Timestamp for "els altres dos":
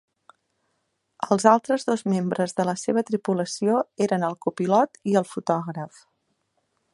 1.35-2.03